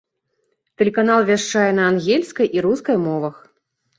[0.81, 3.35] Тэлеканал вяшчае на ангельскай і рускай мовах.